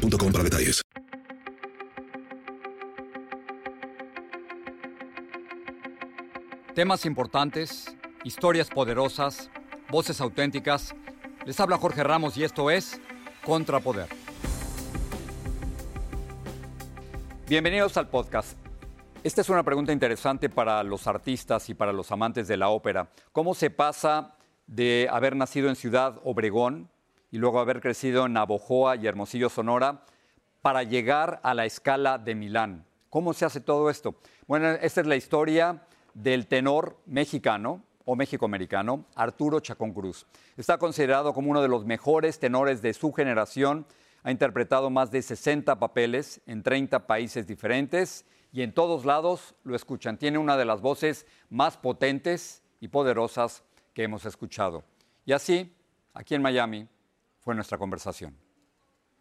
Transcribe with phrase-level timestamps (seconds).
[0.00, 0.82] para detalles.
[6.74, 9.50] Temas importantes, historias poderosas,
[9.90, 10.94] voces auténticas.
[11.44, 13.00] Les habla Jorge Ramos y esto es
[13.44, 14.08] Contrapoder.
[17.48, 18.56] Bienvenidos al podcast.
[19.22, 23.10] Esta es una pregunta interesante para los artistas y para los amantes de la ópera.
[23.32, 24.36] ¿Cómo se pasa
[24.66, 26.88] de haber nacido en Ciudad Obregón
[27.30, 30.04] y luego haber crecido en Navojoa y Hermosillo, Sonora,
[30.62, 32.84] para llegar a la escala de Milán?
[33.08, 34.16] ¿Cómo se hace todo esto?
[34.46, 35.82] Bueno, esta es la historia
[36.14, 40.26] del tenor mexicano o mexicoamericano Arturo Chacón Cruz.
[40.56, 43.86] Está considerado como uno de los mejores tenores de su generación.
[44.22, 49.76] Ha interpretado más de 60 papeles en 30 países diferentes y en todos lados lo
[49.76, 50.18] escuchan.
[50.18, 53.62] Tiene una de las voces más potentes y poderosas
[53.94, 54.84] que hemos escuchado.
[55.24, 55.74] Y así,
[56.14, 56.88] aquí en Miami,
[57.50, 58.32] fue nuestra conversación.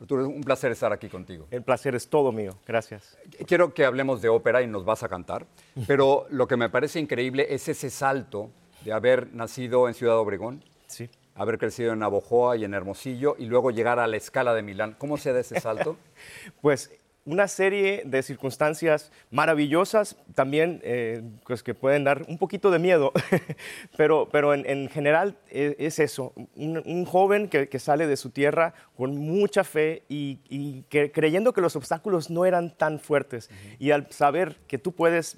[0.00, 1.46] Arturo, un placer estar aquí contigo.
[1.50, 3.18] El placer es todo mío, gracias.
[3.46, 5.46] Quiero que hablemos de ópera y nos vas a cantar,
[5.86, 8.50] pero lo que me parece increíble es ese salto
[8.82, 11.10] de haber nacido en Ciudad Obregón, sí.
[11.34, 14.96] haber crecido en Navojoa y en Hermosillo y luego llegar a la escala de Milán.
[14.96, 15.98] ¿Cómo se da ese salto?
[16.62, 16.92] pues
[17.26, 23.12] una serie de circunstancias maravillosas, también eh, pues que pueden dar un poquito de miedo,
[23.96, 29.16] pero, pero en, general e, es, eso, un, joven que, sale de su tierra con
[29.16, 34.78] mucha fe y, creyendo que los obstáculos no eran tan fuertes y al saber que
[34.78, 35.36] tú puedes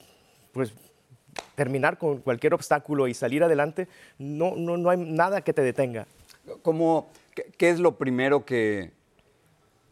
[0.52, 0.74] pues,
[1.54, 3.88] terminar con cualquier obstáculo y salir adelante,
[4.18, 6.06] no, no, no hay nada que te detenga.
[6.62, 7.10] ¿Cómo,
[7.56, 8.92] qué es lo primero que,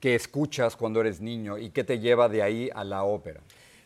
[0.04, 3.41] que escuchas cuando eres niño y qué te lleva de ahí a la ópera?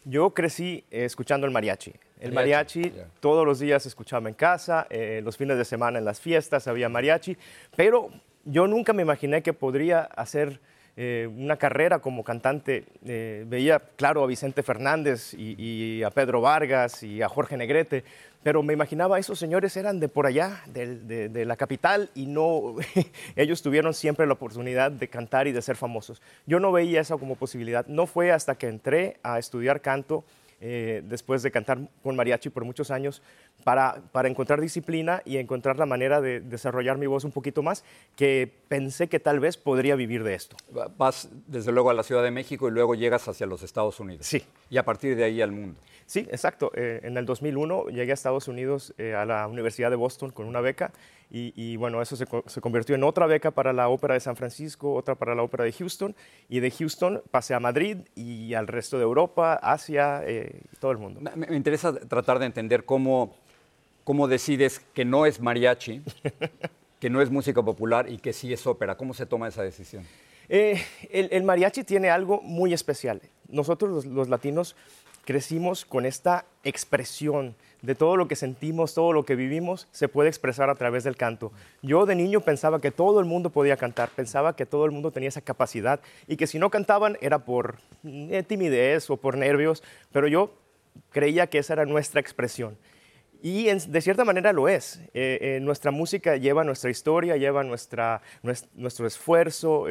[0.05, 1.93] Yo crecí eh, escuchando el mariachi.
[2.19, 6.21] El mariachi, todos los días escuchaba en casa, eh, los fines de semana en las
[6.21, 7.37] fiestas había mariachi,
[7.77, 8.11] pero
[8.45, 10.59] yo nunca me imaginé que podría hacer
[11.01, 12.85] eh, una carrera como cantante.
[13.47, 18.03] veía, claro, a Vicente Fernández y, a Pedro Vargas y a Jorge Negrete,
[18.43, 22.75] pero me imaginaba, esos señores eran de por allá, de, la capital, y no,
[23.37, 26.21] ellos tuvieron siempre la oportunidad de cantar y de ser famosos.
[26.47, 27.87] Yo no veía eso como posibilidad.
[27.87, 30.25] No fue hasta que entré a estudiar canto,
[30.61, 33.23] eh, después de cantar con mariachi por muchos años,
[33.65, 37.85] para, para, encontrar disciplina y encontrar la manera de desarrollar mi voz un poquito más,
[38.17, 40.57] que pensé que tal vez podría vivir de esto.
[40.97, 44.27] Vas desde luego a la Ciudad de México y luego llegas hacia los Estados Unidos.
[44.27, 44.45] Sí.
[44.71, 45.79] Y a partir de ahí al mundo.
[46.09, 46.73] Sí, exacto.
[46.75, 50.47] Eh, en el 2001 llegué a Estados Unidos eh, a la Universidad de Boston con
[50.47, 50.91] una beca
[51.31, 52.27] y, bueno, eso se,
[52.63, 55.73] convirtió en otra beca para la Ópera de San Francisco, otra para la Ópera de
[55.73, 56.17] Houston
[56.49, 60.48] y de Houston pasé a Madrid y al resto de Europa, Asia, eh,
[60.81, 61.21] todo el mundo.
[61.35, 63.35] Me, interesa tratar de entender cómo,
[64.05, 66.03] cómo decides que no es mariachi,
[67.01, 68.97] que no es música popular y que sí es ópera.
[68.97, 70.05] ¿Cómo se toma esa decisión?
[70.49, 73.21] el, mariachi tiene algo muy especial.
[73.49, 74.77] Nosotros los latinos
[75.29, 80.31] crecimos con esta expresión de todo lo que sentimos, todo lo que vivimos, se puede
[80.31, 81.53] expresar a través del canto.
[81.83, 85.11] Yo de niño pensaba que todo el mundo podía cantar, pensaba que todo el mundo
[85.11, 89.83] tenía esa capacidad y que si no cantaban era por eh, timidez o por nervios,
[90.13, 90.51] pero yo
[91.11, 92.79] creía que esa era nuestra expresión.
[93.43, 94.99] Y de cierta manera lo es.
[95.13, 99.85] Eh, eh, nuestra música lleva nuestra historia, lleva nuestra, nuestro, esfuerzo,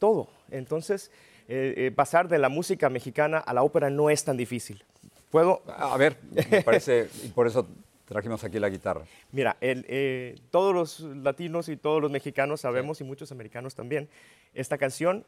[0.00, 0.26] todo.
[0.50, 1.12] Entonces,
[1.52, 4.84] eh, eh, pasar de la música mexicana a la ópera no es tan difícil.
[5.30, 5.64] ¿Puedo?
[5.66, 6.16] A ver,
[6.48, 7.66] me parece, y por eso
[8.04, 9.02] trajimos aquí la guitarra.
[9.32, 14.08] Mira, eh, todos los latinos y todos los mexicanos sabemos, y muchos americanos también,
[14.54, 15.24] esta canción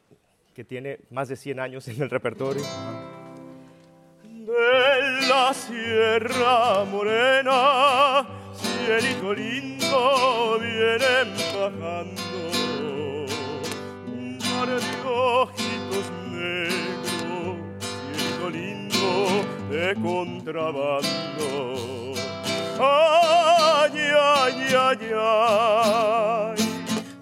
[0.55, 2.63] que tiene más de 100 años en el repertorio.
[4.23, 8.25] De la Sierra Morena,
[8.55, 12.21] cielito lindo, vienen bajando
[15.05, 16.22] un
[19.93, 21.07] de contrabando.
[22.79, 26.55] Ay, ay, ay, ay,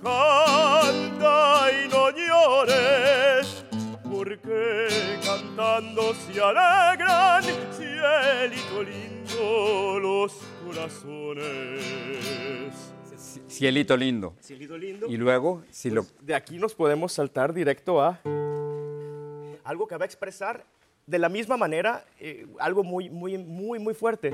[0.02, 3.66] canta y no llores,
[4.10, 4.88] porque
[5.26, 10.34] cantando se alegran, cielito lindo, los
[10.66, 11.82] corazones.
[13.48, 14.36] Cielito lindo.
[14.42, 15.08] Cielito lindo.
[15.08, 18.20] Y luego, si pues, De aquí nos podemos saltar directo a...
[19.64, 20.66] algo que va a expresar
[21.08, 24.32] de la misma manera eh, algo muy, muy, muy, muy fuerte.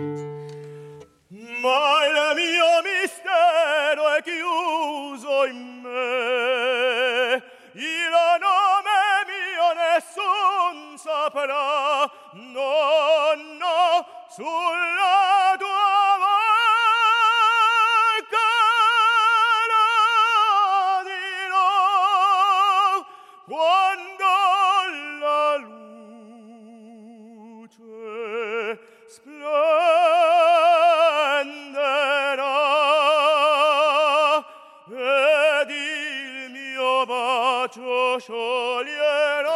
[37.77, 37.83] 主
[38.19, 39.51] 说：“烈了。”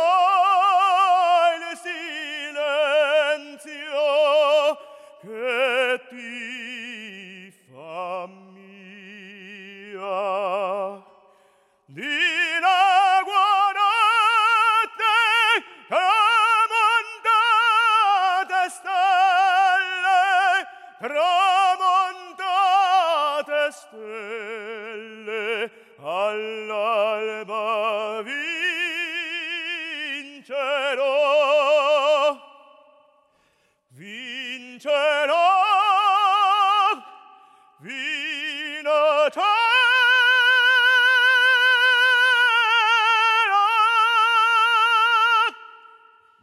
[34.81, 35.36] Vincerò,
[37.78, 39.42] vincerò.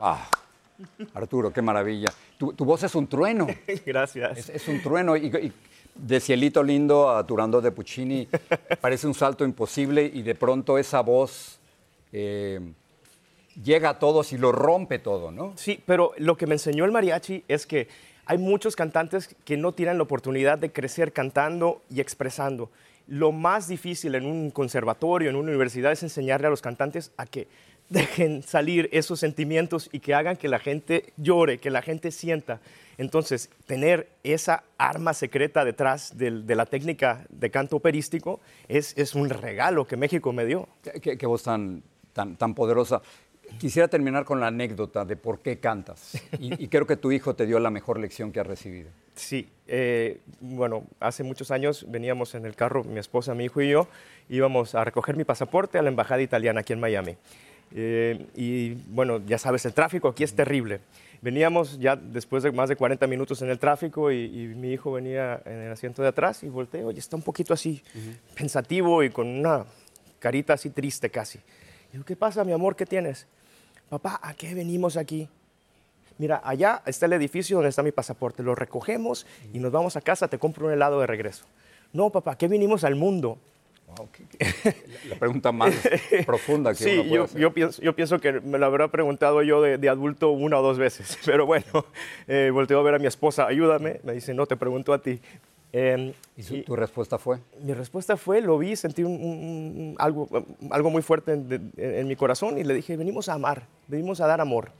[0.00, 0.28] Ah,
[1.14, 2.12] Arturo, qué maravilla.
[2.38, 3.48] Tu, tu voz es un trueno.
[3.84, 4.38] Gracias.
[4.38, 5.16] Es, es un trueno.
[5.16, 5.52] Y, y
[5.96, 8.28] de Cielito Lindo a Turandot de Puccini
[8.80, 11.58] parece un salto imposible y de pronto esa voz
[12.12, 12.60] eh,
[13.60, 15.54] llega a todos y lo rompe todo, ¿no?
[15.56, 17.88] Sí, pero lo que me enseñó el mariachi es que
[18.28, 22.70] hay muchos cantantes que no tienen la oportunidad de crecer cantando y expresando.
[23.06, 27.24] Lo más difícil en un conservatorio, en una universidad, es enseñarle a los cantantes a
[27.24, 27.48] que
[27.88, 32.60] dejen salir esos sentimientos y que hagan que la gente llore, que la gente sienta.
[32.98, 39.86] Entonces, tener esa arma secreta detrás de, la técnica de canto operístico es, un regalo
[39.86, 40.68] que México me dio.
[41.00, 41.82] Qué, qué- voz tan,
[42.12, 43.00] tan poderosa.
[43.58, 46.20] Quisiera terminar con la anécdota de por qué cantas.
[46.38, 48.90] Y, y creo que tu hijo te dio la mejor lección que has recibido.
[49.18, 53.70] Sí, eh, bueno, hace muchos años veníamos en el carro, mi esposa, mi hijo y
[53.70, 53.88] yo,
[54.28, 57.16] íbamos a recoger mi pasaporte a la embajada italiana aquí en Miami.
[57.74, 60.80] Eh, y bueno, ya sabes, el tráfico aquí es terrible.
[61.20, 64.92] Veníamos ya después de más de 40 minutos en el tráfico y, y mi hijo
[64.92, 67.82] venía en el asiento de atrás y volteo y está un poquito así,
[68.36, 69.64] pensativo y con una
[70.20, 71.40] carita así triste casi.
[71.92, 72.76] Digo, ¿qué pasa, mi amor?
[72.76, 73.26] ¿Qué tienes?
[73.88, 75.28] Papá, ¿a qué venimos aquí?
[76.18, 78.42] Mira, allá está el edificio donde está mi pasaporte.
[78.42, 81.44] Lo recogemos y nos vamos a casa, te compro un helado de regreso.
[81.92, 83.38] No, papá, ¿qué vinimos al mundo?
[83.96, 84.74] Wow, qué- qué-
[85.08, 85.72] la pregunta más
[86.26, 87.40] profunda que uno Sí, puede yo, hacer.
[87.40, 90.62] yo pienso, yo pienso que me lo habrá preguntado yo de, de adulto una o
[90.62, 91.16] dos veces.
[91.24, 91.86] Pero bueno,
[92.26, 94.00] eh, volteo a ver a mi esposa, ayúdame.
[94.02, 95.20] Me dice, no, te pregunto a ti.
[95.72, 97.38] Eh, ¿Y su- y- tu respuesta fue?
[97.62, 100.26] mi respuesta fue, lo vi, sentí un- un- algo,
[100.70, 104.20] algo muy fuerte en, de- en mi corazón y le dije, venimos a amar, venimos
[104.20, 104.70] a dar amor.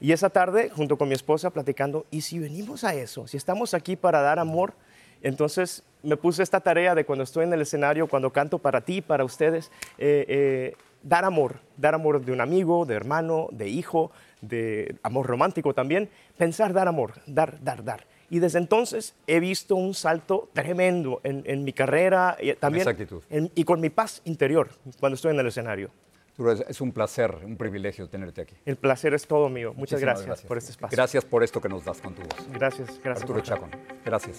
[0.00, 3.26] Y esa tarde, junto con mi esposa, platicando, ¿y si venimos a eso?
[3.26, 4.74] Si estamos aquí para dar amor,
[5.22, 9.00] entonces me puse esta tarea de cuando estoy en el escenario, cuando canto para ti,
[9.00, 14.12] para ustedes, eh, eh, dar amor, dar amor de un amigo, de hermano, de hijo,
[14.42, 18.04] de amor romántico también, pensar dar amor, dar, dar, dar.
[18.30, 22.90] Y desde entonces he visto un salto tremendo en, en mi carrera y también esa
[22.90, 23.22] actitud.
[23.30, 24.68] en- y con mi paz interior
[25.00, 25.90] cuando estoy en el escenario.
[26.68, 28.54] Es, un placer, un privilegio tenerte aquí.
[28.64, 29.70] El placer es todo mío.
[29.74, 30.94] Muchas Muchísimas gracias, por este espacio.
[30.96, 32.46] Gracias por esto que nos das con tu voz.
[32.52, 33.22] Gracias, gracias.
[33.22, 33.40] Arturo.
[33.40, 33.70] Chacón,
[34.04, 34.38] gracias.